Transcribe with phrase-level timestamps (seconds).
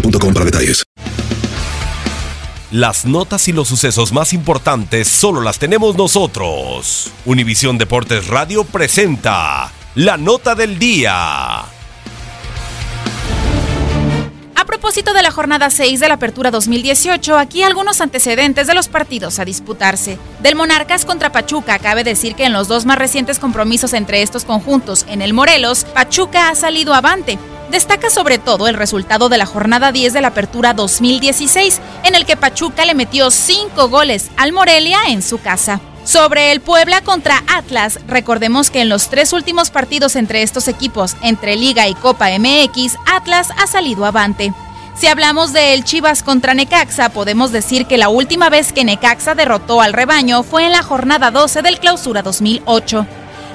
[0.00, 0.84] boostmobile.com para detalles.
[2.72, 7.12] Las notas y los sucesos más importantes solo las tenemos nosotros.
[7.24, 11.60] Univisión Deportes Radio presenta la nota del día.
[14.56, 18.88] A propósito de la jornada 6 de la Apertura 2018, aquí algunos antecedentes de los
[18.88, 20.18] partidos a disputarse.
[20.42, 24.44] Del Monarcas contra Pachuca, cabe decir que en los dos más recientes compromisos entre estos
[24.44, 27.38] conjuntos en el Morelos, Pachuca ha salido avante.
[27.70, 32.24] Destaca sobre todo el resultado de la jornada 10 de la Apertura 2016, en el
[32.24, 35.80] que Pachuca le metió 5 goles al Morelia en su casa.
[36.04, 41.16] Sobre el Puebla contra Atlas, recordemos que en los tres últimos partidos entre estos equipos,
[41.20, 44.52] entre Liga y Copa MX, Atlas ha salido avante.
[44.94, 49.82] Si hablamos del Chivas contra Necaxa, podemos decir que la última vez que Necaxa derrotó
[49.82, 53.06] al rebaño fue en la jornada 12 del Clausura 2008.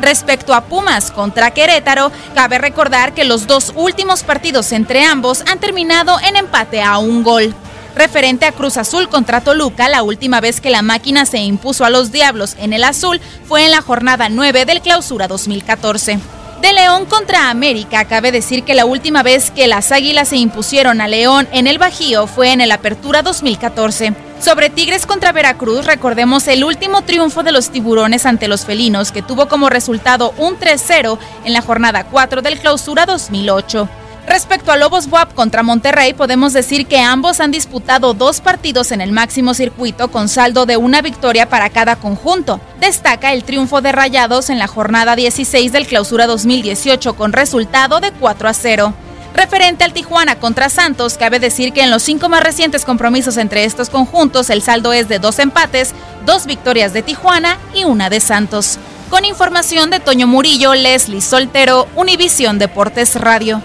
[0.00, 5.58] Respecto a Pumas contra Querétaro, cabe recordar que los dos últimos partidos entre ambos han
[5.58, 7.54] terminado en empate a un gol.
[7.94, 11.90] Referente a Cruz Azul contra Toluca, la última vez que la máquina se impuso a
[11.90, 16.18] los Diablos en el azul fue en la jornada 9 del Clausura 2014.
[16.60, 21.00] De León contra América, cabe decir que la última vez que las Águilas se impusieron
[21.00, 24.25] a León en el Bajío fue en el Apertura 2014.
[24.40, 29.22] Sobre Tigres contra Veracruz, recordemos el último triunfo de los tiburones ante los felinos, que
[29.22, 33.88] tuvo como resultado un 3-0 en la jornada 4 del Clausura 2008.
[34.28, 39.00] Respecto a Lobos WAP contra Monterrey, podemos decir que ambos han disputado dos partidos en
[39.00, 42.60] el máximo circuito con saldo de una victoria para cada conjunto.
[42.80, 48.12] Destaca el triunfo de Rayados en la jornada 16 del Clausura 2018 con resultado de
[48.12, 48.94] 4 a 0.
[49.36, 53.64] Referente al Tijuana contra Santos, cabe decir que en los cinco más recientes compromisos entre
[53.64, 58.20] estos conjuntos el saldo es de dos empates, dos victorias de Tijuana y una de
[58.20, 58.78] Santos.
[59.10, 63.62] Con información de Toño Murillo, Leslie Soltero, Univisión Deportes Radio.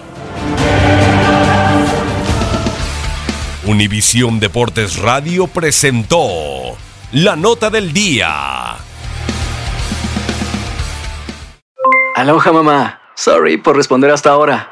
[3.64, 6.76] Univisión Deportes Radio presentó
[7.12, 8.76] la nota del día.
[12.14, 13.00] Aloha mamá.
[13.14, 14.71] Sorry por responder hasta ahora.